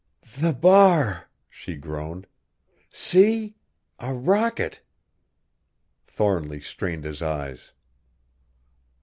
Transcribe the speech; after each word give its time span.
"The 0.39 0.53
bar!" 0.53 1.29
she 1.47 1.75
groaned. 1.75 2.25
"See! 2.91 3.53
a 3.99 4.15
rocket!" 4.15 4.81
Thornly 6.07 6.59
strained 6.59 7.03
his 7.03 7.21
eyes. 7.21 7.71